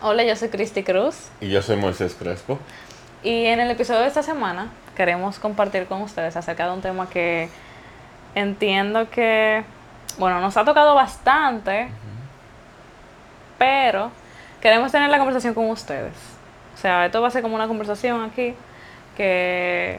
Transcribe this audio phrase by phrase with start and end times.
[0.00, 2.58] Hola, yo soy Cristi Cruz Y yo soy Moisés Crespo.
[3.22, 7.08] y en el episodio de esta semana queremos compartir con ustedes acerca de un tema
[7.10, 7.48] que
[8.34, 9.64] entiendo que,
[10.18, 11.88] bueno, nos ha tocado bastante,
[13.58, 14.12] pero
[14.60, 16.14] queremos tener la conversación con ustedes.
[16.74, 18.54] O sea, esto va a ser como una conversación aquí
[19.16, 19.98] que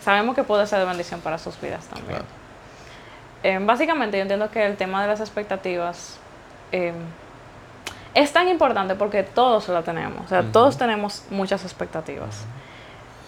[0.00, 2.08] sabemos que puede ser de bendición para sus vidas también.
[2.08, 2.24] Claro.
[3.42, 6.18] Eh, básicamente yo entiendo que el tema de las expectativas
[6.70, 6.92] eh,
[8.14, 12.44] es tan importante porque todos la tenemos, o sea, todos tenemos muchas expectativas,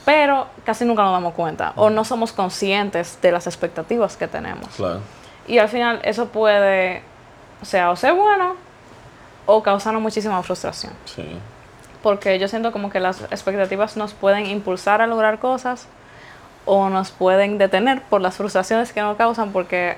[0.05, 4.69] pero casi nunca nos damos cuenta o no somos conscientes de las expectativas que tenemos.
[4.77, 5.01] Claro.
[5.47, 7.03] Y al final eso puede,
[7.61, 8.57] o sea, o ser bueno
[9.47, 10.93] o causarnos muchísima frustración.
[11.05, 11.37] Sí.
[12.03, 15.87] Porque yo siento como que las expectativas nos pueden impulsar a lograr cosas
[16.65, 19.97] o nos pueden detener por las frustraciones que nos causan porque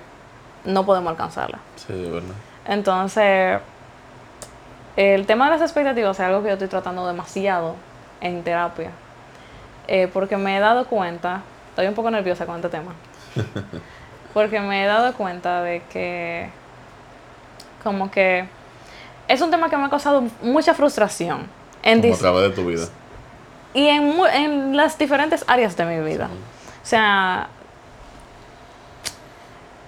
[0.65, 1.60] no podemos alcanzarlas.
[1.77, 2.35] Sí, de verdad.
[2.66, 3.60] Entonces,
[4.97, 7.75] el tema de las expectativas es algo que yo estoy tratando demasiado
[8.21, 8.91] en terapia.
[9.87, 12.93] Eh, porque me he dado cuenta, estoy un poco nerviosa con este tema,
[14.35, 16.49] porque me he dado cuenta de que
[17.83, 18.46] como que
[19.29, 21.46] es un tema que me ha causado mucha frustración
[21.83, 22.87] en Como a través de tu vida.
[23.74, 26.30] y en las diferentes áreas de mi vida.
[26.83, 27.49] O sea,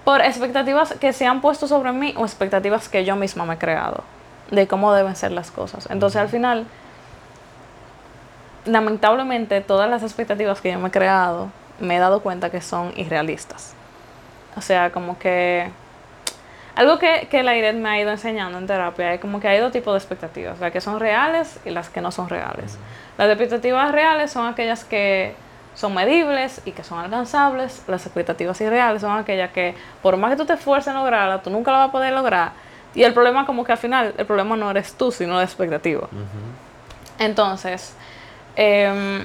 [0.03, 3.57] por expectativas que se han puesto sobre mí o expectativas que yo misma me he
[3.57, 4.03] creado
[4.51, 5.87] de cómo deben ser las cosas.
[5.89, 6.65] Entonces al final,
[8.65, 12.93] lamentablemente todas las expectativas que yo me he creado, me he dado cuenta que son
[12.95, 13.73] irrealistas.
[14.55, 15.69] O sea, como que...
[16.75, 19.59] Algo que, que la IRED me ha ido enseñando en terapia es como que hay
[19.59, 22.77] dos tipos de expectativas, las que son reales y las que no son reales.
[23.17, 25.33] Las expectativas reales son aquellas que
[25.73, 27.83] son medibles y que son alcanzables.
[27.87, 31.49] Las expectativas irreales son aquellas que por más que tú te esfuerces en lograrla, tú
[31.49, 32.51] nunca la vas a poder lograr.
[32.97, 36.07] Y el problema como que al final, el problema no eres tú, sino la expectativa.
[37.19, 37.93] Entonces,
[38.55, 39.23] em,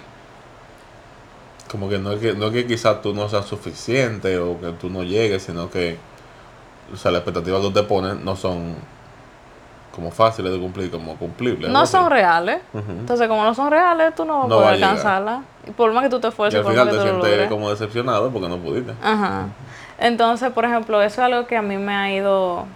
[1.70, 4.72] Como que no es que, no es que quizás tú no seas suficiente o que
[4.72, 5.96] tú no llegues, sino que
[6.92, 8.74] o sea, las expectativas que tú te pones no son
[9.94, 11.70] como fáciles de cumplir, como cumplibles.
[11.70, 11.92] no así.
[11.92, 12.60] son reales.
[12.74, 14.90] Entonces, como no son reales, tú no vas No a va poder a llegar.
[14.90, 15.42] alcanzarla.
[15.66, 17.48] Y por más que tú te Y esfuerces, al por final más te que sientes
[17.48, 18.92] como decepcionado porque no pudiste.
[19.02, 19.46] Ajá.
[19.98, 22.66] Entonces, por ejemplo, eso es algo que a mí me ha ido...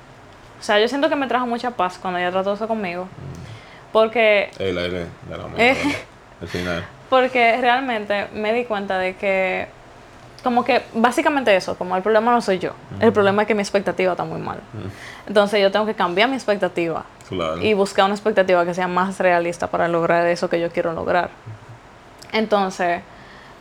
[0.59, 3.09] O sea, yo siento que me trajo mucha paz cuando ella trató eso conmigo.
[3.93, 5.75] Porque, El aire de la Eh.
[5.75, 5.99] mente.
[6.43, 6.85] Al final.
[7.11, 9.69] porque realmente me di cuenta de que...
[10.43, 12.71] Como que básicamente eso, como el problema no soy yo.
[13.01, 14.59] El problema es que mi expectativa está muy mal.
[15.27, 17.61] Entonces yo tengo que cambiar mi expectativa Claro.
[17.61, 21.31] y buscar una expectativa que sea más realista para lograr eso que yo quiero lograr.
[22.33, 23.01] Entonces,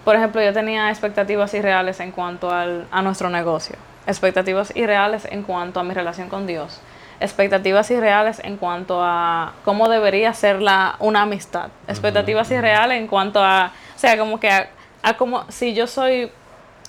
[0.03, 5.43] por ejemplo, yo tenía expectativas irreales en cuanto al, a nuestro negocio, expectativas irreales en
[5.43, 6.81] cuanto a mi relación con Dios,
[7.19, 13.43] expectativas irreales en cuanto a cómo debería ser la, una amistad, expectativas irreales en cuanto
[13.43, 14.69] a, o sea, como que a,
[15.01, 16.31] a como si yo soy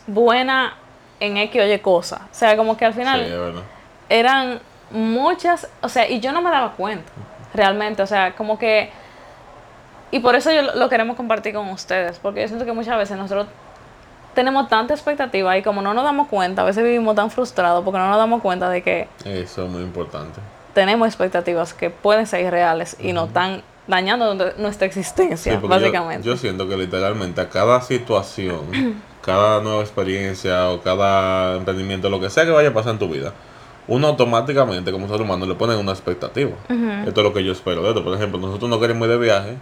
[0.07, 0.75] buena
[1.21, 3.61] en X o Y cosa, o sea, como que al final Sí,
[4.09, 4.61] eran
[4.91, 7.11] muchas, o sea, y yo no me daba cuenta,
[7.55, 8.91] realmente, o sea, como que,
[10.11, 12.97] y por eso yo lo, lo queremos compartir con ustedes, porque yo siento que muchas
[12.99, 13.47] veces nosotros
[14.37, 17.99] tenemos tanta expectativa y como no nos damos cuenta, a veces vivimos tan frustrados porque
[17.99, 20.39] no nos damos cuenta de que Eso es muy importante.
[20.75, 25.75] tenemos expectativas que pueden ser irreales y nos están dañando nu- nuestra existencia, Sí, porque
[25.77, 26.27] yo- básicamente.
[26.29, 28.61] Yo, siento que literalmente a cada situación,
[29.25, 33.09] cada nueva experiencia o cada emprendimiento, lo que sea que vaya a pasar en tu
[33.09, 33.33] vida,
[33.89, 36.51] uno automáticamente como ser humano le pone una expectativa.
[37.07, 38.03] Esto es lo que yo espero de esto.
[38.05, 39.57] Por ejemplo, nosotros no queremos ir de viaje.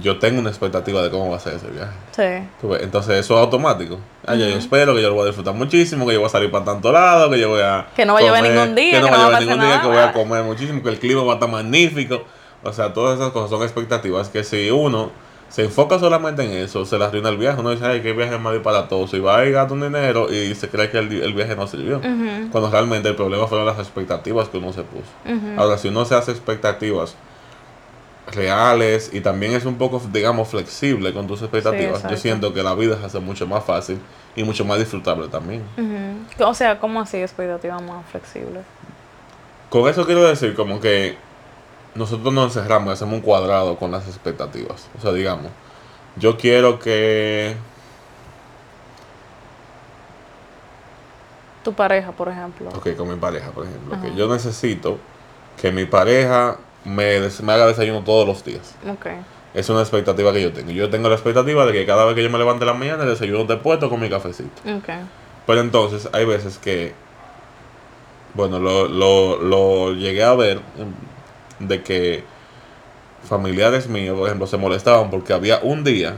[0.00, 1.92] Yo tengo una expectativa de cómo va a ser ese viaje.
[2.10, 3.98] sí, Entonces eso es automático.
[4.26, 6.30] Ah, ya yo espero que yo lo voy a disfrutar muchísimo, que yo voy a
[6.30, 7.86] salir para tanto lado, que yo voy a...
[7.94, 9.40] Que no va a llover ningún día, que no que va a no va a
[9.40, 9.82] llover ningún día, nada.
[9.82, 12.24] que voy a comer muchísimo, que el clima va a estar magnífico.
[12.62, 15.10] O sea, todas esas cosas son expectativas que si uno
[15.48, 17.60] se enfoca solamente en eso, se le arruina el viaje.
[17.60, 19.16] Uno dice, ay, qué viaje más disparatoso.
[19.16, 22.00] Y va y gasta un dinero y se cree que el, el viaje no sirvió.
[22.50, 25.04] Cuando realmente el problema fueron las expectativas que uno se puso.
[25.56, 27.14] Ahora, si uno se hace expectativas
[28.34, 32.74] reales y también es un poco, digamos, flexible con tus expectativas, yo siento que la
[32.74, 34.00] vida se hace mucho más fácil
[34.36, 35.62] y mucho más disfrutable también.
[36.38, 38.60] O sea, ¿cómo así expectativa más flexible?
[39.70, 41.16] Con eso quiero decir como que
[41.94, 44.88] nosotros nos encerramos y hacemos un cuadrado con las expectativas.
[44.98, 45.50] O sea, digamos,
[46.16, 47.56] yo quiero que...
[51.62, 52.68] Tu pareja, por ejemplo.
[52.76, 54.00] Ok, con mi pareja, por ejemplo.
[54.02, 54.98] Que yo necesito
[55.60, 58.74] que mi pareja me, des- me haga desayuno todos los días.
[58.90, 59.06] Ok.
[59.54, 60.70] Es una expectativa que yo tengo.
[60.72, 63.04] Yo tengo la expectativa de que cada vez que yo me levante en la mañana,
[63.04, 64.50] el desayuno esté puesto con mi cafecito.
[64.76, 64.88] Ok.
[65.46, 66.92] Pero entonces hay veces que,
[68.34, 72.24] bueno, lo, lo, lo llegué a ver em, de que
[73.28, 76.14] familiares míos, por ejemplo, se molestaban porque había un día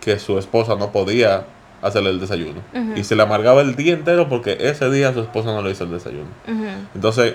[0.00, 1.44] que su esposa no podía
[1.80, 2.60] hacerle el desayuno.
[2.96, 5.84] Y se le amargaba el día entero porque ese día su esposa no le hizo
[5.84, 6.28] el desayuno.
[6.94, 7.34] Entonces,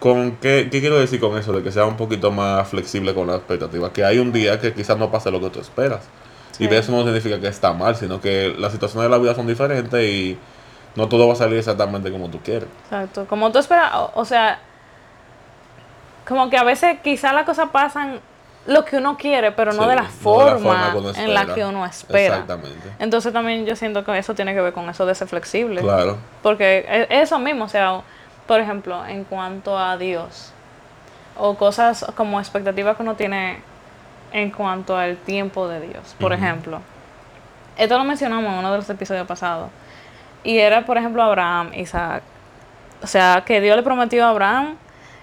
[0.00, 1.52] ¿con qué, qué, quiero decir con eso?
[1.52, 3.92] De que sea un poquito más flexible con la expectativa.
[3.92, 6.08] Que hay un día que quizás no pase lo que tú esperas.
[6.58, 9.34] Y de eso no significa que está mal, sino que las situaciones de la vida
[9.34, 10.38] son diferentes y
[10.94, 12.68] no todo va a salir exactamente como tú quieres.
[12.84, 13.24] Exacto.
[13.26, 14.58] Como tú esperas, o, sea,
[16.28, 18.20] como que a veces quizás las cosas pasan
[18.66, 22.40] lo que uno quiere, pero no, de, la forma en la que uno espera.
[22.40, 22.92] Exactamente.
[22.98, 25.80] Entonces también yo siento que eso tiene que ver con eso de ser flexible.
[25.80, 26.18] Claro.
[26.42, 28.02] Porque e, eso mismo, o sea,
[28.50, 30.50] por ejemplo, en cuanto a Dios,
[31.38, 33.60] o cosas como expectativas que uno tiene
[34.32, 36.16] en cuanto al tiempo de Dios.
[36.18, 36.80] Por ejemplo,
[37.78, 39.70] esto lo mencionamos en uno de los episodios pasados.
[40.42, 42.24] Y era, por ejemplo, Abraham, Isaac.
[43.00, 44.74] O sea, que Dios le prometió a Abraham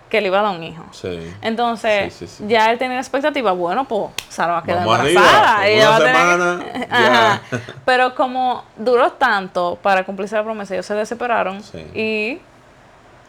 [0.09, 0.85] que le iba a dar un hijo.
[0.91, 1.19] Sí.
[1.41, 5.69] Entonces, ya él tenía la expectativa, bueno, pues Sara va a quedar embarazada.
[5.69, 6.59] y una semana,
[6.89, 7.41] Ajá.
[7.83, 11.61] Pero como duró tanto para cumplirse la promesa, ellos se desesperaron
[11.93, 12.39] y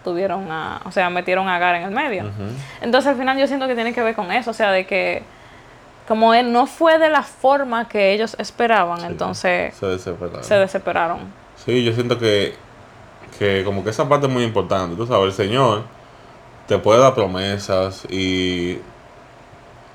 [0.05, 2.25] tuvieron a, o sea, metieron a Agar en el medio.
[2.81, 5.23] Entonces, al final yo siento que tiene que ver con eso, o sea, de que
[6.06, 10.43] como él no fue de la forma que ellos esperaban, entonces se desesperaron.
[10.45, 11.19] se desesperaron.
[11.56, 12.55] Sí, yo siento que,
[13.39, 14.97] que como que esa parte es muy importante.
[14.97, 15.83] Tú sabes, el Señor
[16.67, 18.79] te puede dar promesas y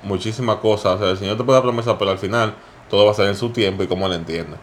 [0.04, 0.94] muchísimas cosas.
[0.94, 2.54] O sea, el Señor te puede dar promesas, pero al final
[2.94, 4.56] todo va a ser en su tiempo y como él entiende.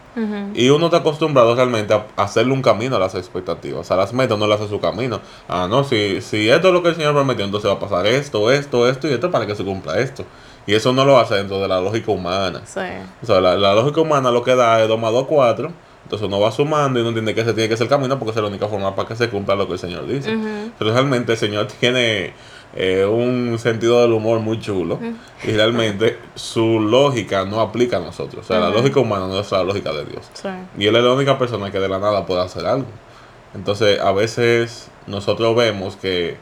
[0.54, 3.90] Y uno está acostumbrado realmente a hacerle un camino a las expectativas.
[3.90, 5.20] A las metas no le hace su camino.
[5.50, 8.06] Ah, no, si, si esto es lo que el Señor prometió, entonces va a pasar
[8.06, 10.24] esto, esto, esto y esto para que se cumpla esto.
[10.66, 12.62] Y eso no lo hace dentro de la lógica humana.
[12.64, 12.80] Sí.
[13.22, 15.70] O sea, la, lógica humana lo que da es 2 más 2, 4.
[16.04, 18.30] Entonces uno va sumando y uno entiende que ese tiene que ser el camino porque
[18.30, 20.34] es la única forma para que se cumpla lo que el Señor dice.
[20.78, 22.32] Pero realmente el Señor tiene
[22.74, 24.98] eh, un sentido del humor muy chulo
[25.44, 28.44] y realmente su lógica no aplica a nosotros.
[28.44, 30.30] O sea, la lógica humana no es la lógica de Dios.
[30.32, 30.48] Sí.
[30.78, 32.88] Y Él es la única persona que de la nada puede hacer algo.
[33.54, 36.38] Entonces, a veces nosotros vemos que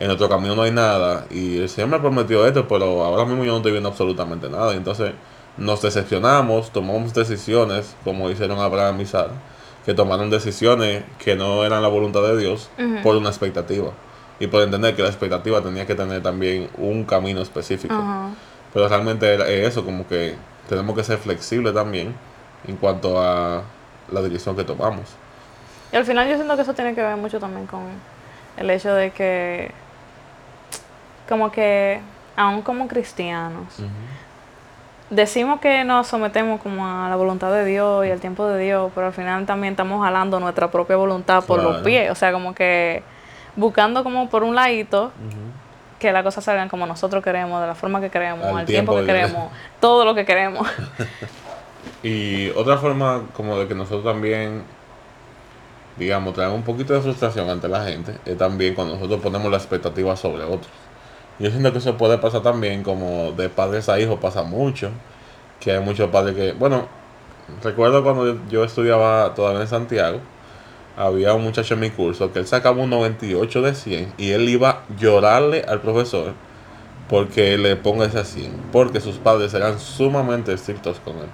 [0.00, 3.44] en nuestro camino no hay nada y el Señor me prometió esto, pero ahora mismo
[3.44, 4.74] yo no estoy viendo absolutamente nada.
[4.74, 5.12] Y entonces
[5.56, 9.34] nos decepcionamos, tomamos decisiones como hicieron Abraham y Sara,
[9.86, 12.68] que tomaron decisiones que no eran la voluntad de Dios
[13.04, 13.92] por una expectativa
[14.40, 17.94] y por entender que la expectativa tenía que tener también un camino específico.
[18.72, 20.34] Pero realmente es eso, como que
[20.68, 22.14] tenemos que ser flexibles también
[22.66, 23.62] en cuanto a
[24.10, 25.04] la dirección que tomamos.
[25.92, 27.82] Y al final yo siento que eso tiene que ver mucho también con
[28.56, 29.70] el hecho de que
[31.28, 32.00] como que,
[32.36, 33.74] aún como cristianos,
[35.10, 38.90] decimos que nos sometemos como a la voluntad de Dios y al tiempo de Dios,
[38.94, 42.54] pero al final también estamos jalando nuestra propia voluntad por los pies, o sea, como
[42.54, 43.02] que
[43.58, 45.12] buscando como por un ladito
[45.98, 49.04] que las cosas salgan como nosotros queremos, de la forma que queremos, al, tiempo, que
[49.04, 49.50] queremos,
[49.80, 50.66] todo lo que queremos.
[52.02, 54.62] y otra forma como de que nosotros también
[55.98, 59.56] digamos, traemos un poquito de frustración ante la gente, es también cuando nosotros ponemos la
[59.56, 60.68] expectativa sobre otros.
[61.38, 64.90] Yo siento que eso puede pasar también como de padres a hijos pasa mucho,
[65.60, 66.86] que hay muchos padres que, bueno,
[67.62, 70.20] recuerdo cuando yo estudiaba todavía en Santiago,
[70.98, 74.48] había un muchacho en mi curso que él sacaba un 98 de 100 y él
[74.48, 76.34] iba a llorarle al profesor
[77.08, 81.28] porque le ponga ese 100, porque sus padres eran sumamente estrictos con él.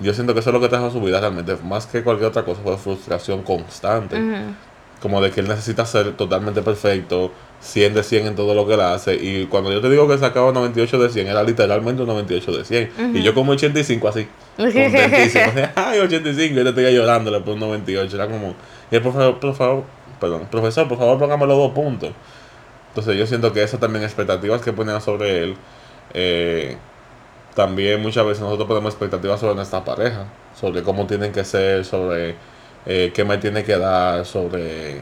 [0.00, 2.44] Yo siento que eso es lo que trajo su vida realmente, más que cualquier otra
[2.44, 4.16] cosa, fue frustración constante.
[5.00, 7.30] Como de que él necesita ser totalmente perfecto,
[7.64, 9.14] 100 de 100 en todo lo que él hace.
[9.14, 12.64] Y cuando yo te digo que sacaba 98 de 100, era literalmente un 98 de
[12.64, 13.16] 100.
[13.16, 14.28] Y yo como 85 así.
[14.56, 15.44] Contentísimo.
[15.74, 18.14] Ay, 85, yo te estoy llorándole por un 98.
[18.14, 18.54] Era como,
[18.90, 19.84] y el profesor, por favor,
[20.20, 22.10] perdón, profesor, por favor, póngame los dos puntos.
[22.90, 25.56] Entonces yo siento que esas también expectativas que ponían sobre él,
[26.12, 26.76] eh,
[27.54, 32.36] también muchas veces nosotros ponemos expectativas sobre nuestra pareja, sobre cómo tienen que ser, sobre
[32.86, 35.00] eh, qué me tiene que dar, sobre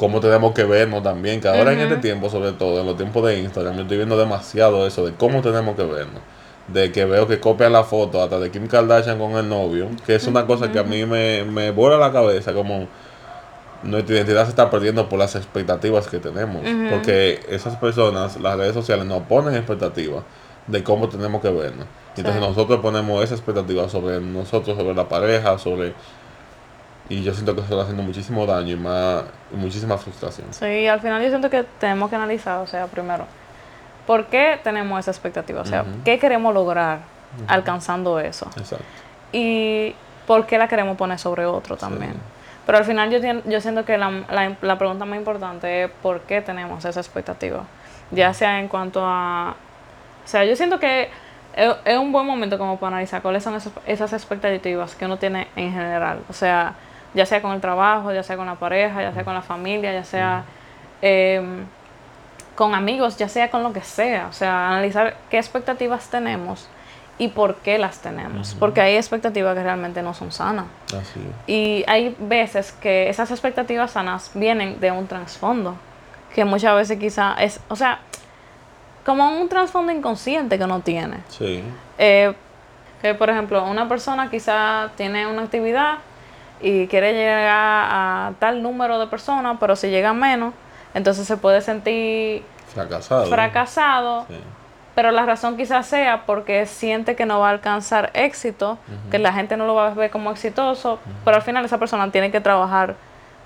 [0.00, 3.22] cómo tenemos que vernos también, que ahora en este tiempo, sobre todo en los tiempos
[3.26, 6.22] de Instagram, yo estoy viendo demasiado eso de cómo tenemos que vernos.
[6.68, 10.14] De que veo que copian la foto hasta de Kim Kardashian con el novio, que
[10.14, 12.88] es una cosa que a mí me, me vuela la cabeza, como
[13.82, 16.62] nuestra identidad se está perdiendo por las expectativas que tenemos.
[16.90, 20.24] Porque esas personas, las redes sociales, nos ponen expectativas
[20.66, 21.86] de cómo tenemos que vernos.
[22.16, 25.92] Entonces nosotros ponemos esa expectativa sobre nosotros, sobre la pareja, sobre
[27.10, 30.46] y yo siento que eso está haciendo muchísimo daño y, más, muchísima frustración.
[30.52, 33.26] Sí, al final yo siento que tenemos que analizar, o sea, primero,
[34.06, 35.60] ¿por qué tenemos esa expectativa?
[35.60, 37.00] O sea, ¿qué queremos lograr
[37.48, 38.46] alcanzando eso?
[38.56, 38.84] Exacto.
[39.32, 39.92] Y
[40.26, 42.14] ¿por qué la queremos poner sobre otro también?
[42.64, 46.20] Pero al final yo, yo siento que la, la, la, pregunta más importante es ¿por
[46.20, 47.64] qué tenemos esa expectativa?
[48.12, 49.56] Ya sea en cuanto a
[50.24, 51.08] O sea, yo siento que
[51.56, 55.48] es, es un buen momento como para analizar cuáles son esas expectativas que uno tiene
[55.56, 56.20] en general.
[56.28, 56.74] O sea,
[57.14, 59.92] ya sea con el trabajo, ya sea con la pareja, ya sea con la familia,
[59.92, 60.44] ya sea
[61.02, 61.64] em,
[62.54, 64.28] con amigos, ya sea con lo que sea.
[64.28, 66.68] O sea, analizar qué expectativas tenemos
[67.18, 68.56] y por qué las tenemos.
[68.58, 70.66] Porque hay expectativas que realmente no son sanas.
[70.86, 71.20] Así.
[71.46, 75.76] Y hay veces que esas expectativas sanas vienen de un trasfondo,
[76.34, 78.00] que muchas veces quizá es, o sea,
[79.04, 81.18] como un trasfondo inconsciente que uno tiene.
[81.28, 81.62] Sí.
[81.98, 82.32] Eh,
[83.02, 85.98] que por ejemplo, una persona quizá tiene una actividad
[86.62, 87.48] y quiere llegar
[87.90, 90.52] a tal número de personas, pero si llega menos,
[90.94, 92.42] entonces se puede sentir
[92.74, 93.26] Fracasado.
[93.26, 94.36] fracasado, Sí.
[94.94, 98.78] pero la razón quizás sea porque siente que no va a alcanzar éxito,
[99.10, 102.10] que la gente no lo va a ver como exitoso, pero al final esa persona
[102.10, 102.94] tiene que trabajar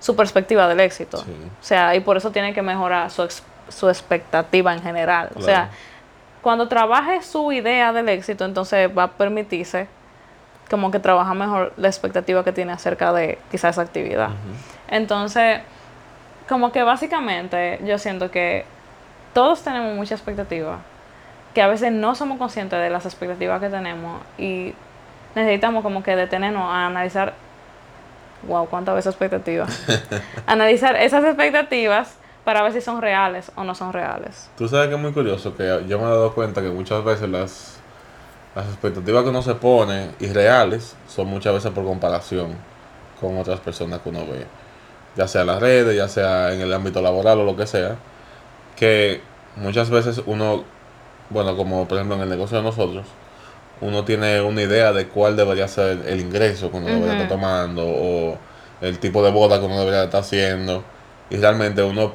[0.00, 1.18] su perspectiva del éxito.
[1.18, 1.30] Sí.
[1.60, 5.30] O sea, y por eso tiene que mejorar su, ex- su expectativa en general.
[5.36, 5.70] O sea,
[6.42, 9.86] cuando trabaje su idea del éxito, entonces va a permitirse
[10.70, 14.30] como que trabaja mejor la expectativa que tiene acerca de quizás esa actividad.
[14.88, 15.60] Entonces,
[16.48, 18.64] como que básicamente yo siento que
[19.32, 20.78] todos tenemos mucha expectativa,
[21.54, 24.74] que a veces no somos conscientes de las expectativas que tenemos y
[25.34, 27.34] necesitamos como que detenernos a analizar,
[28.46, 29.84] wow, cuántas veces expectativas,
[30.46, 34.50] analizar esas expectativas para ver si son reales o no son reales.
[34.56, 37.28] Tú sabes que es muy curioso que yo me he dado cuenta que muchas veces
[37.28, 37.73] las,
[38.54, 42.56] las expectativas que uno se pone irreales son muchas veces por comparación
[43.20, 44.46] con otras personas que uno ve,
[45.16, 47.96] ya sea en las redes, ya sea en el ámbito laboral o lo que sea,
[48.76, 49.20] que
[49.56, 50.64] muchas veces uno,
[51.30, 53.06] bueno, como por ejemplo en el negocio de nosotros,
[53.80, 57.84] uno tiene una idea de cuál debería ser el ingreso que uno debería estar tomando
[57.84, 58.38] o
[58.80, 60.84] el tipo de boda que uno debería estar haciendo
[61.30, 62.12] y realmente uno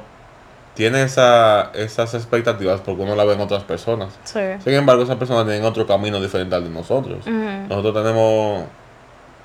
[0.74, 4.08] tiene esa, esas expectativas porque uno la ve en otras personas.
[4.24, 4.40] Sí.
[4.62, 7.26] Sin embargo, esas personas tienen otro camino diferente al de nosotros.
[7.26, 8.64] Nosotros tenemos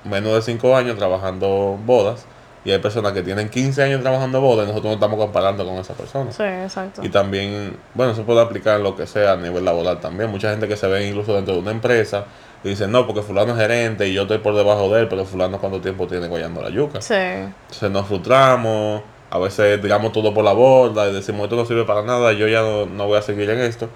[0.04, 2.24] menos de 5 años trabajando bodas
[2.64, 5.74] y hay personas que tienen 15 años trabajando bodas y nosotros nos estamos comparando con
[5.76, 6.34] esas personas.
[6.34, 7.04] Sí, exacto.
[7.04, 10.30] Y también, bueno, se puede aplicar en lo que sea a nivel laboral también.
[10.30, 12.24] Mucha gente que se ve incluso dentro de una empresa
[12.64, 15.24] y dice, no, porque fulano es gerente y yo estoy por debajo de él, pero
[15.24, 17.00] fulano cuánto tiempo tiene guayando la yuca.
[17.00, 17.14] Sí.
[17.14, 21.84] Entonces nos frustramos, a veces tiramos todo por la borda y decimos esto no sirve
[21.84, 23.88] para nada, yo ya no, no voy a seguir en esto,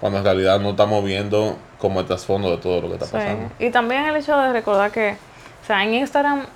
[0.00, 3.12] cuando en realidad no estamos viendo como el trasfondo de todo lo que está Sí.
[3.12, 3.50] pasando.
[3.58, 5.16] Y también el hecho de recordar que,
[5.62, 6.46] o sea, en Instagram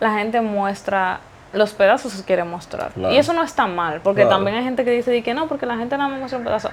[0.00, 1.20] la gente muestra
[1.52, 2.92] los pedazos que quiere mostrar.
[2.92, 3.14] Claro.
[3.14, 4.36] Y eso no está mal, porque Claro.
[4.36, 6.44] también hay gente que dice di que no, porque la gente nada más muestra un
[6.44, 6.70] pedazo.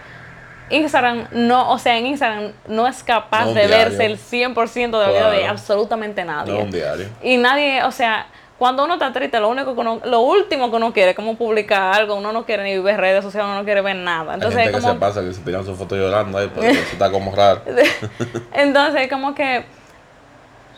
[0.71, 3.77] Instagram no, o sea, en Instagram no es capaz No de diario.
[3.97, 6.61] verse el 100% de la vida de absolutamente No nadie.
[6.61, 7.07] un diario.
[7.23, 8.27] Y nadie, o sea,
[8.59, 11.37] cuando uno está triste, lo único que uno, lo último que uno quiere es como
[11.37, 14.33] publicar algo, uno no quiere ni ver redes sociales, uno no quiere ver nada.
[14.33, 16.67] Entonces, Hay gente como, que se pasa que se tiran su foto llorando ahí, pero
[16.67, 17.61] eso está como raro.
[18.53, 19.63] Entonces, como que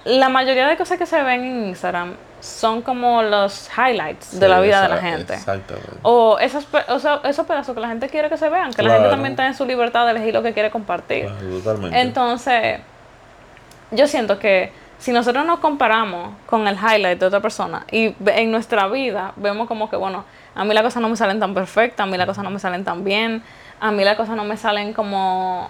[0.05, 4.61] la mayoría de cosas que se ven en Instagram son como los highlights de la
[4.61, 5.33] vida de la gente.
[5.33, 5.89] Exactamente.
[6.03, 8.93] O esos, o sea, esos pedazos que la gente quiere que se vean, que la
[8.93, 11.25] gente también está en su libertad de elegir lo que quiere compartir.
[11.25, 11.99] Claro, totalmente.
[11.99, 12.79] Entonces,
[13.89, 14.71] yo siento que
[15.01, 19.67] si nosotros nos comparamos con el highlight de otra persona y en nuestra vida vemos
[19.67, 22.27] como que, bueno, a mí las cosas no me salen tan perfectas, a mí las
[22.27, 23.41] cosas no me salen tan bien,
[23.79, 25.69] a mí las cosas no me salen como,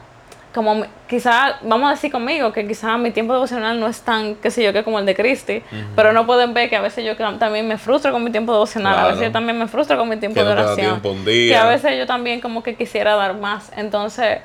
[0.53, 4.35] como mi- quizá, vamos a decir conmigo, que quizá mi tiempo devocional no es tan,
[4.35, 5.63] qué sé yo, que como el de Cristi,
[5.95, 8.91] pero no pueden ver que a veces yo también me frustro con mi tiempo devocional,
[8.91, 9.09] a Claro.
[9.11, 11.65] veces yo también me frustro con mi tiempo Que de no oración, tiempo que a
[11.65, 14.39] veces yo también como que quisiera dar más, entonces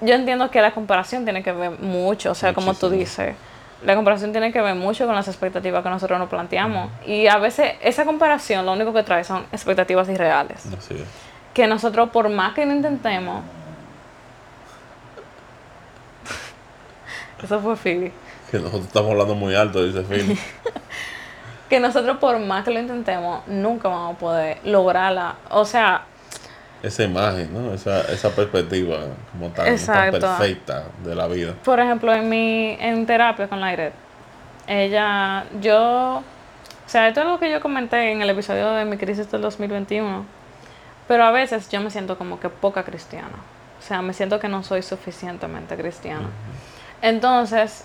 [0.00, 3.36] yo entiendo que la comparación tiene que ver mucho, o sea, como tú dices,
[3.84, 6.90] la comparación tiene que ver mucho con las expectativas que nosotros nos planteamos.
[7.06, 10.66] Y a veces esa comparación lo único que trae son expectativas irreales.
[10.66, 11.04] Así es.
[11.54, 13.42] Que nosotros, por más que lo intentemos,
[17.42, 18.12] eso fue Phoebe.
[18.50, 20.38] Que nosotros estamos hablando muy alto, dice Phil.
[21.68, 25.36] Que nosotros, por más que lo intentemos, nunca vamos a poder lograrla.
[25.48, 26.02] O sea,
[26.82, 27.72] esa imagen, ¿no?
[27.72, 28.98] Esa, esa perspectiva
[29.30, 31.54] como tan, tan perfecta de la vida.
[31.64, 33.92] por ejemplo, en mi en terapia con la Iret,
[34.66, 38.96] ella, yo, o sea, esto es lo que yo comenté en el episodio de mi
[38.96, 40.24] crisis del 2021,
[41.06, 43.38] pero a veces yo me siento como que poca cristiana,
[43.78, 46.28] o sea, me siento que no soy suficientemente cristiana.
[47.00, 47.84] Entonces,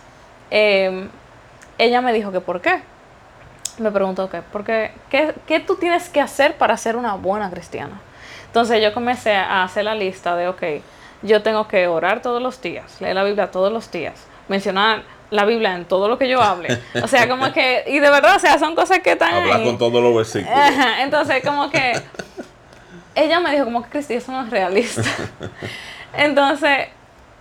[0.52, 1.08] eh,
[1.78, 2.82] ella me dijo que por qué.
[3.80, 8.02] Me preguntó que, porque, ¿qué, ¿qué tú tienes que hacer para ser una buena cristiana?
[8.48, 10.64] Entonces yo comencé a hacer la lista de, ok,
[11.22, 14.14] yo tengo que orar todos los días, leer la Biblia todos los días,
[14.48, 16.80] mencionar la Biblia en todo lo que yo hable.
[17.04, 19.66] O sea, como que, y de verdad, o sea, son cosas que están Hablar ahí.
[19.66, 20.58] con todos los versículos.
[21.00, 21.94] Entonces como que
[23.16, 25.02] ella me dijo como que Cristi, eso no es realista.
[26.14, 26.88] Entonces,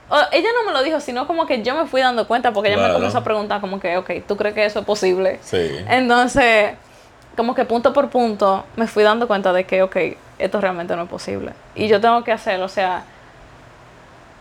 [0.08, 2.72] o- ella no me lo dijo, sino como que yo me fui dando cuenta porque
[2.72, 5.38] ella me comenzó a preguntar como que, ok, ¿tú crees que eso es posible?
[5.42, 5.70] Sí.
[5.88, 6.72] Entonces,
[7.36, 9.96] como que punto por punto me fui dando cuenta de que, ok,
[10.38, 11.52] esto realmente no es posible.
[11.74, 13.02] Y yo tengo que hacerlo, o sea,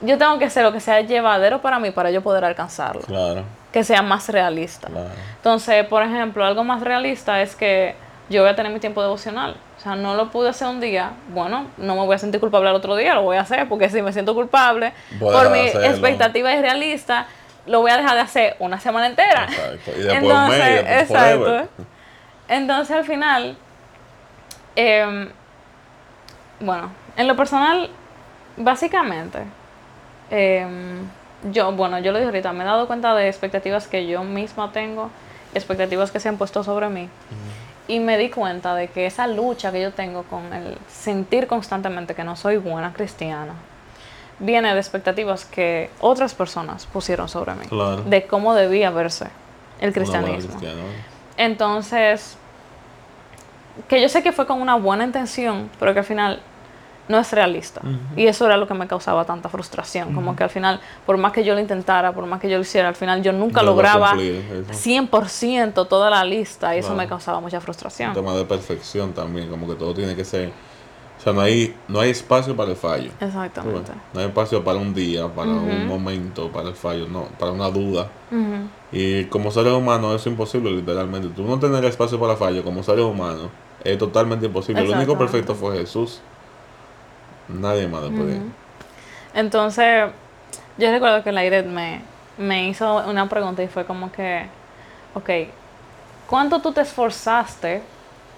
[0.02, 3.02] yo tengo que hacer lo que sea llevadero para mí para yo poder alcanzarlo.
[3.02, 4.88] Claro, Que sea más realista.
[4.88, 5.10] claro.
[5.38, 7.96] Entonces, por ejemplo, algo más realista es que
[8.30, 9.56] yo voy a tener mi tiempo devocional.
[9.78, 12.70] O sea, no lo pude hacer un día, bueno, no me voy a sentir culpable
[12.70, 15.68] al otro día, lo voy a hacer, porque si me siento culpable Voy por mi
[15.68, 15.88] hacerlo.
[15.88, 17.28] expectativa irrealista,
[17.68, 19.46] lo voy a dejar de hacer una semana entera.
[19.46, 19.92] Exacto.
[19.92, 21.40] Y después Entonces, un mes, y después exacto.
[21.46, 21.68] forever.
[22.48, 23.58] Entonces, al final,
[24.76, 25.30] em,
[26.60, 27.90] bueno, en lo personal,
[28.58, 29.40] básicamente,
[30.30, 31.08] em,
[31.52, 34.72] yo, bueno, yo lo dije ahorita, me he dado cuenta de expectativas que yo misma
[34.72, 35.10] tengo,
[35.54, 37.10] expectativas que se han puesto sobre mí.
[37.88, 42.16] Y me di cuenta de que esa lucha que yo tengo con el sentir constantemente
[42.16, 43.54] que no soy buena cristiana,
[44.40, 47.68] viene de expectativas que otras personas pusieron sobre mí.
[47.68, 48.02] Claro.
[48.04, 49.28] De cómo debía verse
[49.80, 50.60] el cristianismo.
[51.38, 52.38] Entonces,
[53.88, 56.42] que yo sé que fue con una buena intención, pero que al final
[57.08, 57.82] no es realista.
[58.16, 60.14] Y eso era lo que me causaba tanta frustración.
[60.16, 62.64] Como que al final, por más que yo lo intentara, por más que yo lo
[62.64, 64.90] hiciera, al final yo nunca No lograba cumplir eso.
[64.90, 68.14] 100% toda la lista y eso me causaba mucha Un frustración.
[68.14, 70.52] tema de perfección también, como que todo tiene que ser.
[71.18, 73.12] O sea, no hay, no hay espacio para el fallo.
[73.20, 73.92] Exactamente.
[74.14, 77.70] No hay espacio para un día, para un momento, para el fallo, no, para una
[77.70, 78.10] duda.
[78.92, 81.28] Y como seres humanos es imposible, literalmente.
[81.30, 83.50] Tú no tener espacio para fallo como seres humanos
[83.86, 84.84] es totalmente imposible.
[84.84, 86.20] Lo único perfecto fue Jesús.
[87.48, 88.40] Nadie más después de él.
[88.40, 88.52] Ujú.
[89.36, 90.12] Entonces,
[90.78, 92.02] yo recuerdo que la IRED me,
[92.38, 94.48] me hizo una pregunta y fue como que,
[95.14, 95.30] ok,
[96.28, 97.84] ¿cuánto tú te esforzaste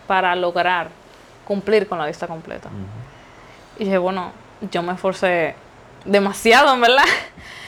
[0.05, 0.89] para lograr
[1.45, 2.69] cumplir con la lista completa?
[3.79, 4.31] Y dije, bueno,
[4.69, 5.55] yo me esforcé
[6.03, 7.05] demasiado, en verdad.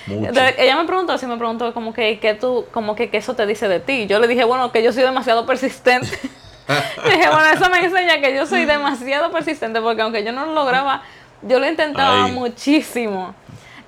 [0.07, 3.35] Entonces, ella me preguntó, sí me preguntó como que, ¿qué tú, como que, ¿qué eso
[3.35, 4.07] te dice de ti?
[4.07, 6.09] Yo le dije, bueno, que yo soy demasiado persistente.
[7.05, 10.53] dije, bueno, eso me enseña que yo soy demasiado persistente porque aunque yo no lo
[10.53, 11.01] lograba,
[11.41, 12.31] yo lo intentaba Ay.
[12.31, 13.33] muchísimo.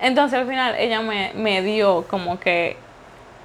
[0.00, 2.76] Entonces al final ella me, me dio como que,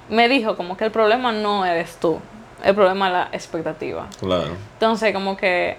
[0.08, 2.20] me dijo como que el problema no eres tú,
[2.64, 4.08] el problema es la expectativa.
[4.18, 4.56] Claro.
[4.72, 5.76] Entonces, como que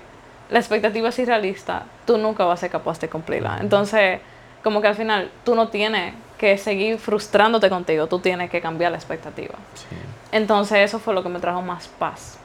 [0.50, 3.58] la expectativa es irrealista, tú nunca vas a ser capaz de cumplirla.
[3.60, 4.20] Entonces,
[4.64, 8.92] como que al final tú no tienes que seguir frustrándote contigo, tú tienes que cambiar
[8.92, 9.56] la expectativa.
[9.74, 9.96] Sí.
[10.32, 12.40] Entonces, eso fue lo que me trajo más paz.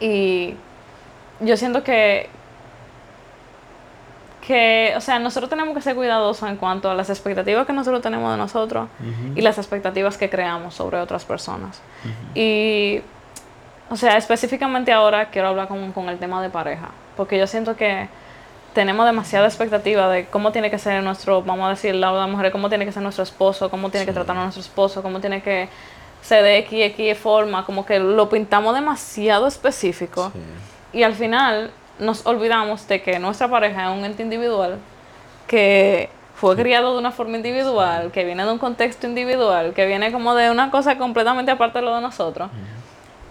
[0.00, 0.54] Y
[1.40, 2.28] yo siento que,
[4.46, 8.00] que, o sea, nosotros tenemos que ser cuidadosos en cuanto a las expectativas que nosotros
[8.02, 8.88] tenemos de nosotros
[9.34, 11.82] y las expectativas que creamos sobre otras personas.
[12.34, 13.00] Y,
[13.90, 17.76] o sea, específicamente ahora quiero hablar con, con el tema de pareja, porque yo siento
[17.76, 18.08] que
[18.74, 22.68] tenemos demasiada expectativa de cómo tiene que ser nuestro, vamos a decir, la mujer, cómo
[22.68, 24.14] tiene que ser nuestro esposo, cómo tiene que Sí.
[24.14, 25.68] tratarnos a nuestro esposo, cómo tiene que
[26.22, 30.98] ser de X, X forma, como que lo pintamos demasiado específico Sí.
[30.98, 34.78] y al final nos olvidamos de que nuestra pareja es un ente individual
[35.46, 40.12] que fue criado de una forma individual, que viene de un contexto individual, que viene
[40.12, 42.48] como de una cosa completamente aparte de lo de nosotros.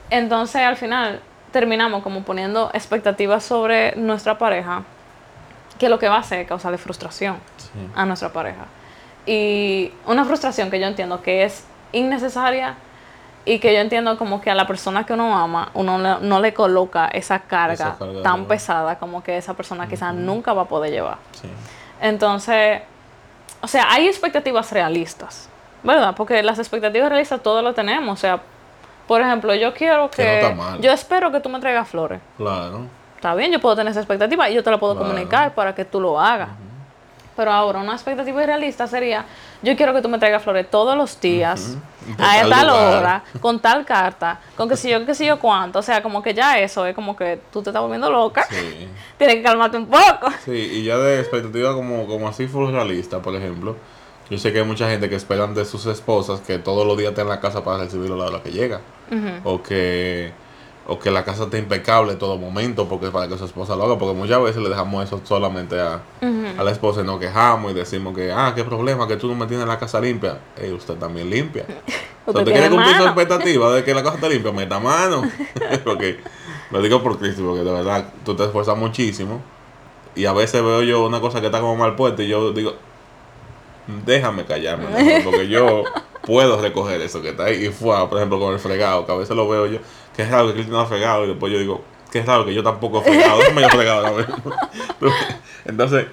[0.10, 1.22] Entonces al final
[1.52, 4.84] terminamos como poniendo expectativas sobre nuestra pareja,
[5.80, 7.70] que lo que va a hacer es causarle frustración Sí.
[7.96, 8.66] a nuestra pareja.
[9.26, 11.64] Y una frustración que yo entiendo que es
[11.98, 12.76] innecesaria
[13.46, 16.54] y que yo entiendo como que a la persona que uno ama, uno no le
[16.54, 20.66] coloca esa carga, Esa carga tan pesada como que esa persona quizás nunca va a
[20.66, 21.18] poder llevar.
[21.32, 21.48] Sí.
[22.02, 22.82] Entonces,
[23.62, 25.50] o sea, hay expectativas realistas,
[25.84, 26.14] ¿verdad?
[26.16, 28.14] Porque las expectativas realistas todos lo tenemos.
[28.18, 28.40] O sea,
[29.08, 30.40] por ejemplo, yo quiero Que no que...
[30.42, 30.82] está mal.
[30.82, 32.20] yo espero que tú me traigas flores.
[32.36, 32.82] Claro.
[33.16, 35.08] Está bien, yo puedo tener esa expectativa y yo te la puedo Claro.
[35.10, 36.50] comunicar para que tú lo hagas.
[37.38, 39.24] Pero ahora, una expectativa irrealista sería,
[39.62, 41.78] yo quiero que tú me traigas flores todos los días,
[42.18, 42.98] a tal lugar.
[42.98, 45.78] hora, con tal carta, con que si yo, que si yo cuánto.
[45.78, 48.48] O sea, como que ya eso es como que tú te estás volviendo loca.
[48.50, 48.90] Sí.
[49.20, 50.32] Tienes que calmarte un poco.
[50.44, 53.76] Sí, y ya de expectativa como, como así full realista, por ejemplo.
[54.32, 57.12] Yo sé que hay mucha gente que esperan de sus esposas que todos los días
[57.12, 58.82] estén en la casa para recibirlo a la hora que llega.
[59.44, 60.34] O que
[60.90, 63.84] o que la casa esté impecable en todo momento porque para que su esposa lo
[63.84, 63.98] haga.
[63.98, 66.02] Porque muchas veces le dejamos eso solamente a,
[66.58, 69.36] a la esposa y nos quejamos y decimos que, ah, qué problema que tú no
[69.36, 70.40] me tienes la casa limpia.
[70.56, 71.66] Ey, usted también limpia.
[72.30, 73.06] O sea, Usted quiere cumplir su mano.
[73.06, 75.22] expectativa de que la casa esté limpia, meta mano.
[75.86, 76.20] porque
[76.72, 79.42] lo digo por Cristo, porque de verdad tú te esfuerzas muchísimo.
[80.14, 82.74] Y a veces veo yo una cosa que está como mal puesta y yo digo,
[84.06, 85.84] déjame callarme, porque yo
[86.26, 87.68] puedo recoger eso que está ahí.
[87.68, 89.80] Y fue, por ejemplo, con el fregado, que a veces lo veo yo,
[90.18, 92.44] que es raro que Cristo no ha fregado, y después yo digo, que es raro
[92.44, 94.18] que yo tampoco he fregado, déjame yo fregado.
[95.66, 96.08] Entonces,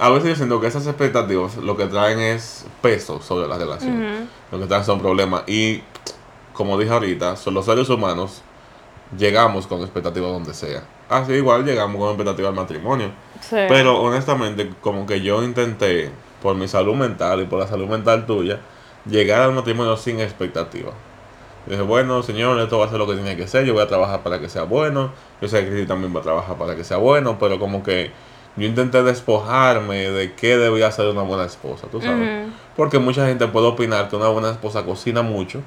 [0.00, 4.28] a veces yo siento que esas expectativas lo que traen es peso sobre la relación.
[4.50, 5.44] Lo que traen son problemas.
[5.46, 5.82] Y
[6.52, 8.42] como dije ahorita, son los seres humanos
[9.16, 10.82] llegamos con expectativas donde sea.
[11.08, 13.12] Así igual llegamos con expectativas al matrimonio.
[13.40, 13.56] Sí.
[13.68, 16.10] Pero honestamente, como que yo intenté,
[16.42, 18.58] por mi salud mental y por la salud mental tuya,
[19.06, 20.90] llegar al matrimonio sin expectativa.
[21.66, 23.86] Dije, bueno, señor, esto va a ser lo que tiene que ser, yo voy a
[23.88, 26.84] trabajar para que sea bueno, yo sé que Cristi también va a trabajar para que
[26.84, 28.10] sea bueno, pero como que
[28.56, 32.30] yo intenté despojarme de qué debía ser una buena esposa, tú sabes.
[32.76, 35.62] Porque mucha gente puede opinar que una buena esposa cocina mucho,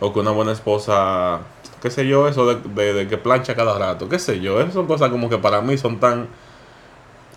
[0.00, 1.40] o que una buena esposa,
[1.82, 4.74] qué sé yo, eso de, de- de que plancha cada rato, qué sé yo, esas
[4.74, 6.28] son cosas como que para mí son tan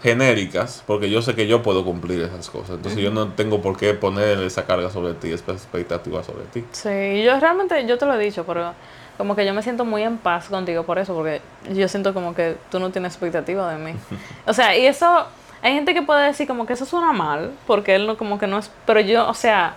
[0.01, 3.77] genéricas, porque yo sé que yo puedo cumplir esas cosas, entonces yo no tengo por
[3.77, 6.63] qué poner esa carga sobre ti, esa expectativa sobre ti.
[6.71, 8.73] Sí, yo realmente, yo te lo he dicho, pero
[9.17, 11.41] como que yo me siento muy en paz contigo por eso, porque
[11.73, 13.93] yo siento como que tú no tienes expectativa de mí.
[14.45, 15.25] O sea, y eso,
[15.61, 18.47] hay gente que puede decir como que eso suena mal, porque él no, como que
[18.47, 19.75] no es, pero yo, o sea,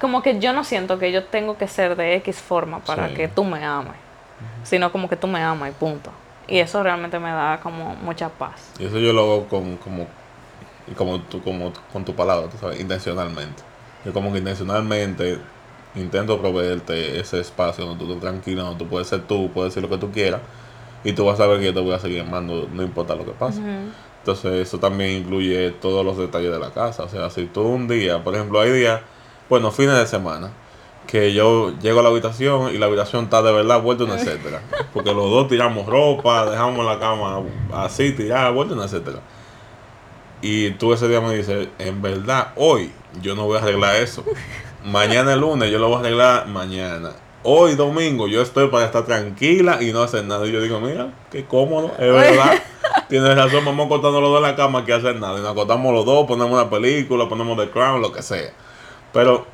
[0.00, 3.14] como que yo no siento que yo tengo que ser de X forma para Sí.
[3.14, 3.92] que tú me ames,
[4.64, 6.10] sino como que tú me amas y punto.
[6.48, 8.72] Y eso realmente me da como mucha paz.
[8.78, 10.06] Y eso yo lo hago con, como,
[10.90, 13.62] y como, tú, como con tu palabra, tú sabes, intencionalmente.
[14.04, 15.38] Yo como que intencionalmente
[15.94, 19.88] intento proveerte ese espacio donde tú estás tranquilo, donde tú puedes ser tú, puedes decir
[19.88, 20.40] lo que tú quieras,
[21.04, 23.24] y tú vas a ver que yo te voy a seguir amando, no importa lo
[23.24, 23.60] que pase.
[24.18, 27.02] Entonces eso también incluye todos los detalles de la casa.
[27.04, 29.00] O sea, si tú un día, por ejemplo, hay días,
[29.48, 30.52] bueno, fines de semana,
[31.06, 34.62] que yo llego a la habitación y la habitación está de verdad vuelta una etcétera.
[34.92, 37.42] Porque los dos tiramos ropa, dejamos la cama
[37.74, 39.18] así tirada, vuelta una etcétera.
[40.40, 44.24] Y tú ese día me dices, en verdad, hoy yo no voy a arreglar eso.
[44.84, 47.10] Mañana el lunes yo lo voy a arreglar mañana.
[47.44, 50.46] Hoy domingo yo estoy para estar tranquila y no hacer nada.
[50.46, 52.62] Y yo digo, mira, qué cómodo, es verdad.
[53.08, 55.38] Tienes razón, vamos acostando los dos en la cama que hacer nada.
[55.38, 58.52] Y nos acostamos los dos, ponemos una película, ponemos The Crown, lo que sea.
[59.12, 59.46] Pero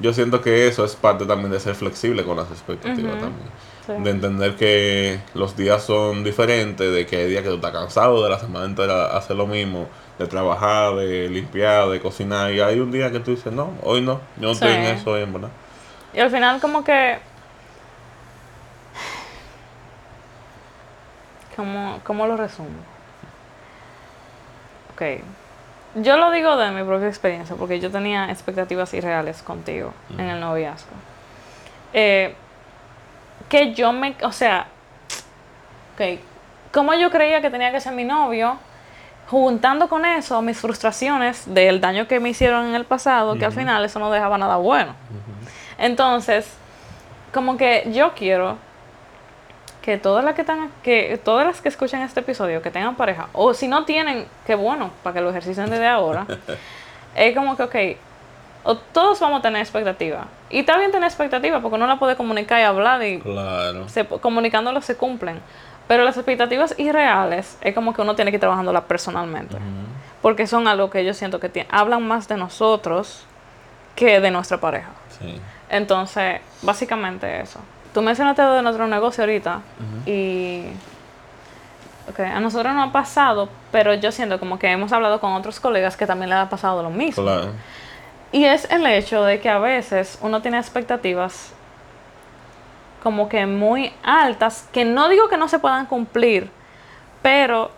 [0.00, 3.48] yo siento que eso es parte también de ser flexible con las expectativas también.
[3.86, 3.92] Sí.
[4.02, 8.22] De entender que los días son diferentes, de que hay días que tú estás cansado
[8.22, 12.52] de la semana entera hacer lo mismo, de trabajar, de limpiar, de cocinar.
[12.52, 14.90] Y hay un día que tú dices, no, hoy no, yo no estoy en Sí.
[15.00, 15.50] eso hoy, en verdad.
[16.14, 17.18] Y al final como que...
[21.56, 22.68] ¿Cómo, cómo lo resumo?
[24.94, 25.22] Ok.
[25.96, 30.40] Yo lo digo de mi propia experiencia, porque yo tenía expectativas irreales contigo en el
[30.40, 30.92] noviazgo.
[31.92, 32.34] Eh,
[33.48, 34.14] que yo me...
[34.22, 34.66] O sea...
[35.94, 36.20] Ok.
[36.72, 38.56] Como yo creía que tenía que ser mi novio,
[39.28, 43.52] juntando con eso mis frustraciones del daño que me hicieron en el pasado, que al
[43.52, 44.94] final eso no dejaba nada bueno.
[45.78, 46.52] Entonces,
[47.32, 48.58] como que yo quiero
[49.82, 53.28] que todas las que están, que todas las que escuchan este episodio, que tengan pareja,
[53.32, 56.26] o si no tienen, qué bueno, para que lo ejercicien desde ahora,
[57.14, 57.76] es como que, ok,
[58.62, 60.26] o todos vamos a tener expectativa.
[60.50, 63.88] Y está bien tener expectativa, porque uno la puede comunicar y hablar y Claro.
[63.88, 65.40] se, comunicándolo se cumplen.
[65.88, 69.56] Pero las expectativas irreales es como que uno tiene que ir trabajándolas personalmente.
[70.22, 73.24] Porque son algo que yo siento que hablan más de nosotros
[73.96, 74.90] que de nuestra pareja.
[75.18, 75.40] Sí.
[75.68, 77.58] Entonces, básicamente eso.
[77.92, 79.60] Tú mencionaste de nuestro negocio ahorita
[80.06, 80.64] y...
[82.08, 85.60] Ok, a nosotros no ha pasado, pero yo siento como que hemos hablado con otros
[85.60, 87.22] colegas que también les ha pasado lo mismo.
[87.22, 87.52] Claro.
[88.32, 91.52] Y es el hecho de que a veces uno tiene expectativas
[93.02, 96.50] como que muy altas, que no digo que no se puedan cumplir,
[97.22, 97.70] pero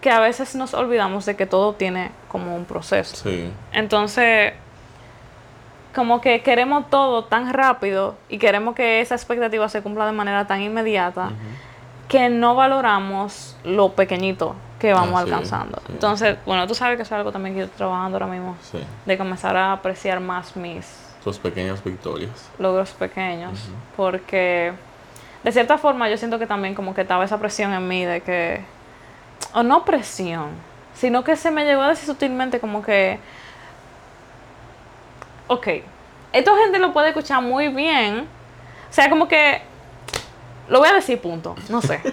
[0.00, 3.16] que a veces nos olvidamos de que todo tiene como un proceso.
[3.16, 3.50] Sí.
[3.72, 4.52] Entonces,
[5.96, 10.46] como que queremos todo tan rápido y queremos que esa expectativa se cumpla de manera
[10.46, 11.30] tan inmediata
[12.08, 15.78] que no valoramos lo pequeñito que vamos es, alcanzando.
[15.86, 15.92] sí.
[15.94, 18.56] Entonces, bueno, tú sabes que eso es algo también que yo estoy trabajando ahora mismo,
[18.60, 18.78] Sí.
[19.06, 20.86] de comenzar a apreciar más mis
[21.24, 22.48] Sus pequeñas victorias.
[22.58, 23.58] logros pequeños,
[23.96, 24.72] porque
[25.42, 28.20] de cierta forma yo siento que también como que estaba esa presión en mí de
[28.20, 28.62] que,
[29.54, 30.50] o no presión,
[30.94, 33.18] sino que se me llegó a decir sutilmente como que,
[35.48, 35.68] ok,
[36.32, 38.28] esta gente lo puede escuchar muy bien,
[38.90, 39.62] o sea, como que,
[40.68, 42.00] lo voy a decir punto, no sé.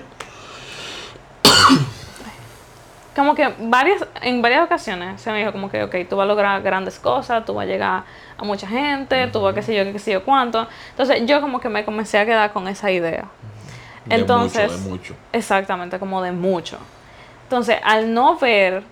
[3.16, 6.28] como que varias, en varias ocasiones se me dijo como que, ok, tú vas a
[6.28, 8.04] lograr grandes cosas, tú vas a llegar
[8.38, 10.68] a mucha gente, tú vas a qué sé yo, qué sé yo cuánto.
[10.90, 13.26] Entonces yo como que me comencé a quedar con esa idea.
[14.06, 15.16] De Entonces, mucho, de mucho.
[15.32, 16.78] exactamente, como de mucho.
[17.44, 18.84] Entonces, al no ver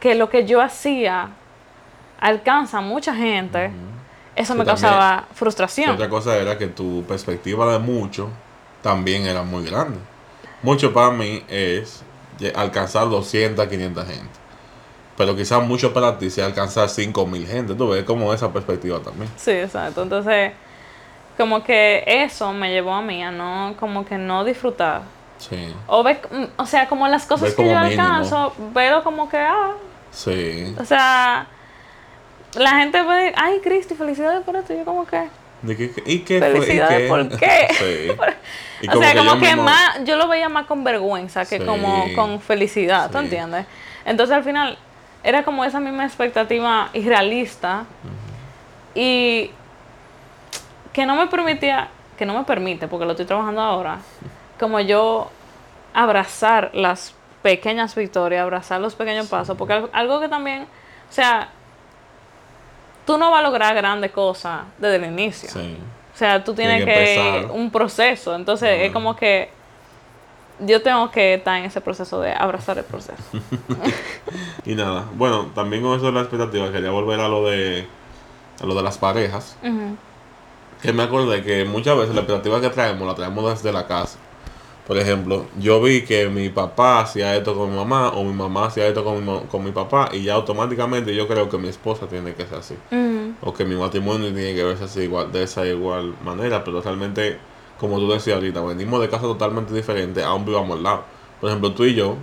[0.00, 1.30] que lo que yo hacía
[2.24, 3.70] alcanza a mucha gente,
[4.34, 5.90] eso me causaba Y frustración.
[5.90, 8.28] otra cosa era que tu perspectiva de mucho
[8.82, 9.98] también era muy grande.
[10.62, 12.02] Mucho para mí es
[12.54, 14.38] alcanzar 200, 500 gente.
[15.16, 17.74] Pero quizás mucho para ti sea alcanzar 5.000 gente.
[17.74, 19.30] Tú ves como esa perspectiva también.
[19.36, 20.02] Sí, exacto.
[20.02, 20.52] Entonces,
[21.36, 25.02] como que eso me llevó a mí a no, como que no disfrutar.
[25.38, 28.02] Sí, O, ve, mm, o sea, como las cosas que yo mínimo.
[28.02, 29.72] alcanzo, veo como que, ah,
[30.10, 30.74] sí.
[30.80, 31.46] o sea,
[32.56, 34.74] la gente ve, ay, Cristi, felicidades por esto.
[34.74, 35.28] Yo como que,
[35.62, 36.48] ¿De qué- ¿Y qué fue?
[36.48, 37.08] ¿Y Felicidades, qué?
[37.08, 37.68] ¿por qué?
[37.78, 38.88] Sí.
[38.90, 41.64] O sea, como que mismo- más, yo lo veía más con vergüenza que Sí.
[41.64, 43.24] como con felicidad, ¿tú Sí.
[43.24, 43.64] entiendes?
[44.04, 44.76] Entonces al final
[45.22, 47.84] era como esa misma expectativa irrealista
[48.94, 49.50] y
[50.92, 51.88] que no me permitía,
[52.18, 53.98] que no me permite, porque lo estoy trabajando ahora,
[54.60, 55.30] como yo
[55.94, 61.48] abrazar las pequeñas victorias, abrazar los pequeños pasos, porque al- algo que también, o sea,
[63.06, 65.48] tú no vas a lograr grandes cosas desde el inicio.
[65.50, 65.76] Sí.
[66.14, 68.34] O sea, tú tienes Tiene que, que un proceso.
[68.34, 69.50] Entonces, es como que
[70.60, 73.22] yo tengo que estar en ese proceso de abrazar el proceso.
[74.66, 77.86] Y nada, bueno, también con eso de la expectativa, quería volver a lo de
[78.62, 79.56] a lo de las parejas.
[80.80, 84.18] Que me acordé que muchas veces la expectativa que traemos la traemos desde la casa.
[84.86, 88.66] Por ejemplo, yo vi que mi papá hacía esto con mi mamá o mi mamá
[88.66, 92.06] hacía esto con mi, con mi papá y ya automáticamente yo creo que mi esposa
[92.06, 92.74] tiene que ser así.
[92.90, 93.34] Ujú.
[93.40, 97.38] O que mi matrimonio tiene que verse así igual, de esa igual manera, pero realmente,
[97.80, 101.04] como tú decías ahorita, venimos de casas totalmente diferentes, aún vivamos al lado.
[101.40, 102.16] Por ejemplo, tú y yo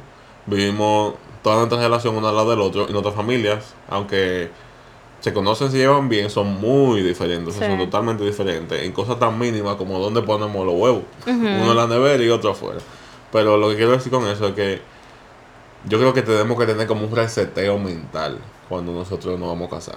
[0.46, 4.52] vivimos toda nuestra relación uno al lado del otro y nuestras familias, aunque
[5.22, 7.62] se conocen, se llevan bien, son muy diferentes, Sí.
[7.62, 11.88] son totalmente diferentes, en cosas tan mínimas como dónde ponemos los huevos, uno en la
[11.88, 12.80] nevera y otro afuera.
[13.32, 14.82] Pero lo que quiero decir con eso es que
[15.86, 19.76] yo creo que tenemos que tener como un reseteo mental cuando nosotros nos vamos a
[19.76, 19.96] casar.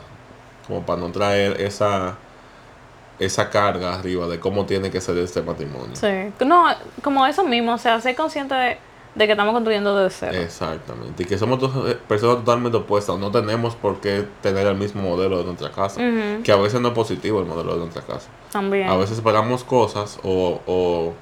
[0.66, 2.16] Como para no traer esa,
[3.18, 5.94] esa carga arriba de cómo tiene que ser este matrimonio.
[5.94, 6.32] Sí.
[6.44, 6.66] No,
[7.02, 8.78] como eso mismo, o sea, ser consciente de,
[9.14, 10.38] de que estamos construyendo desde cero.
[10.42, 11.22] Exactamente.
[11.22, 13.18] Y que somos dos eh, personas totalmente opuestas.
[13.18, 16.00] No tenemos por qué tener el mismo modelo de nuestra casa.
[16.42, 18.28] Que a veces no es positivo el modelo de nuestra casa.
[18.50, 18.88] También.
[18.88, 21.12] A veces esperamos cosas o, o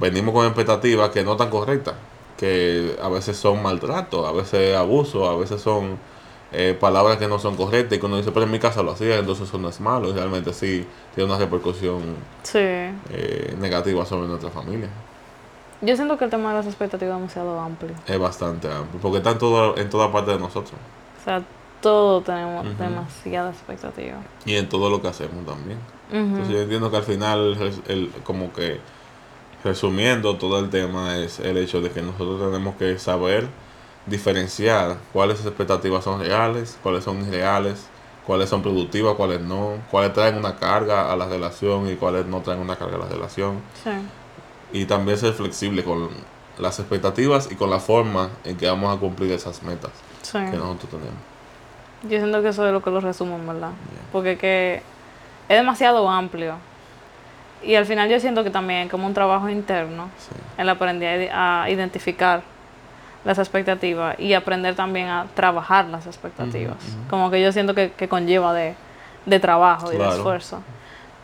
[0.00, 1.94] venimos con expectativas que no están correctas.
[2.36, 5.98] Que a veces son maltrato, a veces abuso, a veces son
[6.52, 7.96] eh, palabras que no son correctas.
[7.98, 10.08] Y cuando dice, pero en mi casa lo hacía, entonces eso no es malo.
[10.08, 12.00] Y realmente sí tiene una repercusión
[12.44, 12.58] Sí.
[12.60, 14.88] eh, negativa sobre nuestra familia.
[15.82, 17.94] Yo siento que el tema de las expectativas es demasiado amplio.
[18.06, 19.00] Es bastante amplio.
[19.00, 20.74] Porque está en, todo, en toda parte de nosotros.
[21.20, 21.42] O sea,
[21.80, 22.74] todo tenemos Ujú.
[22.82, 24.18] demasiada expectativa.
[24.44, 25.78] Y en todo lo que hacemos también.
[26.12, 28.80] Entonces yo entiendo que al final, el, como que
[29.62, 33.48] resumiendo todo el tema, es el hecho de que nosotros tenemos que saber
[34.06, 37.86] diferenciar cuáles expectativas son reales, cuáles son irreales,
[38.26, 42.40] cuáles son productivas, cuáles no, cuáles traen una carga a la relación y cuáles no
[42.40, 43.60] traen una carga a la relación.
[43.82, 43.90] Sí.
[44.72, 46.08] Y también ser flexible con
[46.58, 49.90] las expectativas y con la forma en que vamos a cumplir esas metas
[50.22, 50.38] Sí.
[50.38, 51.14] que nosotros tenemos.
[52.02, 53.70] Yo siento que eso es lo que lo resumo, verdad.
[53.70, 54.02] Yeah.
[54.12, 54.82] Porque que
[55.48, 56.54] es demasiado amplio.
[57.62, 60.34] Y al final yo siento que también como un trabajo interno, Sí.
[60.56, 62.42] el aprender a identificar
[63.24, 66.76] las expectativas y aprender también a trabajar las expectativas.
[67.10, 68.74] Como que yo siento que, que conlleva de,
[69.26, 70.62] de trabajo y de esfuerzo.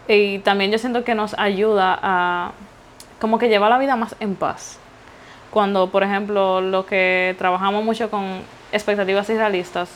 [0.09, 2.53] Y también yo siento que nos ayuda a
[3.21, 4.79] como que llevar la vida más en paz.
[5.51, 9.89] Cuando, por ejemplo, lo que trabajamos mucho con expectativas irrealistas,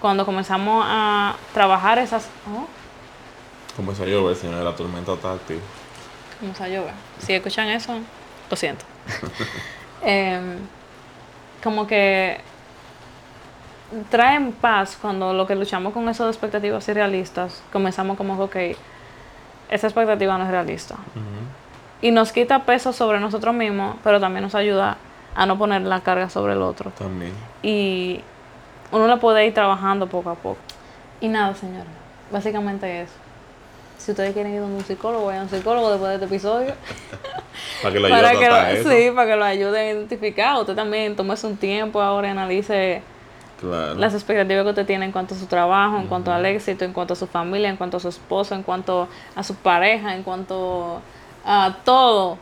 [0.00, 2.28] cuando comenzamos a trabajar esas...
[2.52, 2.66] ¿Oh?
[3.76, 5.60] Como se llover, señor, la tormenta está activa.
[6.40, 6.94] Vamos a llover.
[7.18, 7.98] Si escuchan eso,
[8.50, 8.84] lo siento.
[10.06, 10.58] Em,
[11.62, 12.38] como que
[14.10, 18.56] traen paz cuando lo que luchamos con esas expectativas irrealistas, comenzamos como ok,
[19.70, 20.94] esa expectativa no es realista.
[20.94, 21.63] Ujú.
[22.02, 24.96] Y nos quita peso sobre nosotros mismos, pero también nos ayuda
[25.34, 26.90] a no poner la carga sobre el otro.
[26.98, 27.32] También.
[27.62, 28.20] Y
[28.92, 30.58] uno la puede ir trabajando poco a poco.
[31.20, 31.86] Y nada, señora,
[32.30, 33.12] básicamente eso.
[33.96, 36.74] Si ustedes quieren ir a un psicólogo, vayan a un psicólogo después de este episodio.
[37.82, 38.90] Para que le ayude para a que lo, eso.
[38.90, 40.60] sí, para que lo ayuden a identificar.
[40.60, 43.02] Usted también tómese un tiempo ahora y analice
[43.60, 43.94] Claro.
[43.94, 46.92] las expectativas que usted tiene en cuanto a su trabajo, en cuanto al éxito, en
[46.92, 50.22] cuanto a su familia, en cuanto a su esposo, en cuanto a su pareja, en
[50.22, 51.00] cuanto
[51.44, 52.38] a todo.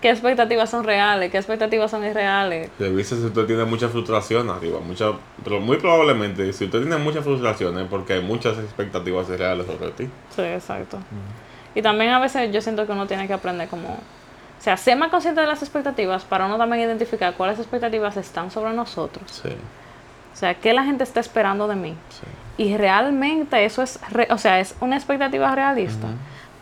[0.00, 1.28] ¿Qué expectativas son reales?
[1.32, 2.70] ¿Qué expectativas son irreales?
[2.78, 5.10] Revise si usted tiene mucha frustración arriba, mucha,
[5.42, 9.90] pero muy probablemente si usted tiene muchas frustraciones es porque hay muchas expectativas reales sobre
[9.90, 10.08] ti.
[10.36, 10.98] Sí, exacto.
[11.74, 13.88] Y también a veces yo siento que uno tiene que aprender como...
[13.88, 18.50] O sea, ser más consciente de las expectativas para uno también identificar cuáles expectativas están
[18.52, 19.24] sobre nosotros.
[19.42, 19.50] Sí,
[20.32, 21.94] O sea, qué la gente está esperando de mí.
[22.10, 22.26] sí.
[22.64, 26.06] Y realmente eso es, re- o sea, es una expectativa realista.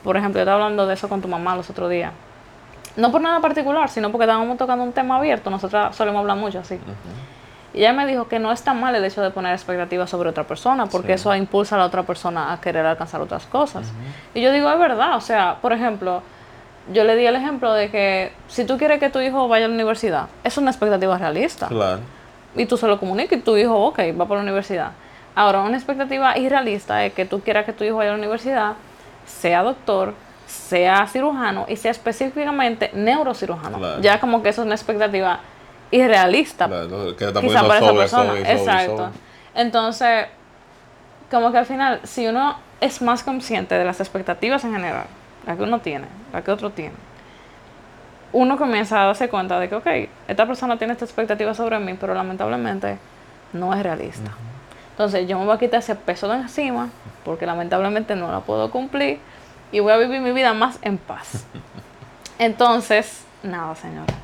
[0.07, 2.13] Por ejemplo, yo estaba hablando de eso con tu mamá los otros días.
[2.95, 6.61] no por nada particular, sino porque estábamos tocando un tema abierto, nosotros solemos hablar mucho
[6.61, 6.79] así.
[7.75, 10.45] Y ella me dijo que no está mal el hecho de poner expectativas sobre otra
[10.45, 13.93] persona, porque eso impulsa a la otra persona a querer alcanzar otras cosas.
[14.33, 16.23] Y yo digo, es verdad, o sea, por ejemplo,
[16.93, 19.69] yo le di el ejemplo de que si tú quieres que tu hijo vaya a
[19.69, 21.67] la universidad, es una expectativa realista.
[21.67, 22.01] Claro.
[22.55, 24.93] Y tú se lo comunicas y tu hijo, ok, va para la universidad.
[25.35, 28.75] Ahora, una expectativa irrealista es que tú quieras que tu hijo vaya a la universidad,
[29.27, 30.15] sea doctor,
[30.47, 33.79] sea cirujano y sea específicamente neurocirujano.
[33.79, 34.01] Claro.
[34.01, 35.41] Ya como que eso es una expectativa
[35.91, 36.67] irrealista.
[36.67, 38.29] Claro, que quizá para esa persona.
[38.29, 39.11] sobre, sobre, Exacto.
[39.55, 40.27] Entonces,
[41.31, 45.07] como que al final, si uno es más consciente de las expectativas en general,
[45.47, 46.95] las que uno tiene, las que otro tiene,
[48.33, 49.87] uno comienza a darse cuenta de que, ok,
[50.29, 52.99] esta persona tiene esta expectativa sobre mí, pero lamentablemente
[53.53, 54.31] no es realista.
[54.97, 56.89] Entonces yo me voy a quitar ese peso de encima,
[57.23, 59.19] porque lamentablemente no la puedo cumplir,
[59.71, 61.45] y voy a vivir mi vida más en paz.
[62.39, 64.15] Entonces, nada, señora.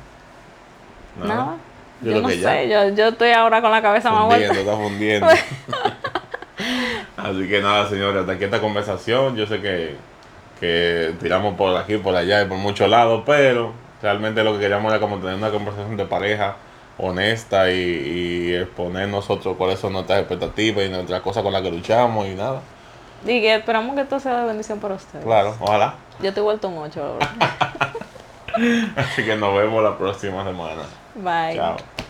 [1.19, 1.35] Nada.
[1.35, 1.55] Nada.
[2.01, 2.49] Yo Yo, no ya.
[2.49, 4.71] sé, yo, yo estoy ahora con la cabeza más Fundiendo, vuelta.
[4.71, 5.27] está fundiendo.
[7.17, 9.35] Así que nada, señores, hasta aquí esta conversación.
[9.35, 9.95] Yo sé que,
[10.59, 14.91] que tiramos por aquí, por allá y por muchos lados, pero realmente lo que queríamos
[14.91, 16.55] era como tener una conversación de pareja
[16.97, 21.71] honesta y, y exponer nosotros cuáles son nuestras expectativas y nuestras cosas con las que
[21.71, 22.61] luchamos y nada.
[23.23, 25.23] Y que esperamos que esto sea de bendición para ustedes.
[25.23, 25.95] Claro, ojalá.
[26.21, 27.31] Yo te he vuelto un 8 ahora.
[28.95, 30.83] Así que nos vemos la próxima semana.
[31.15, 31.55] Bye.
[31.55, 32.03] Chao.